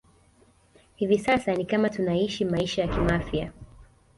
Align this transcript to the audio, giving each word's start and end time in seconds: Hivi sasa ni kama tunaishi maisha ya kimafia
Hivi 0.95 1.19
sasa 1.19 1.53
ni 1.53 1.65
kama 1.65 1.89
tunaishi 1.89 2.45
maisha 2.45 2.81
ya 2.81 2.87
kimafia 2.87 3.51